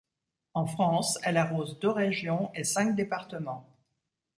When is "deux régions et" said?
1.79-2.63